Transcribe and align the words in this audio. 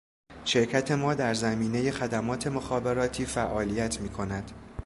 شرکت 0.45 0.91
ما 0.91 1.13
در 1.13 1.33
زمینه 1.33 1.91
خدمات 1.91 2.47
مخابراتی 2.47 3.25
فعالیت 3.25 4.01
میکند 4.01 4.51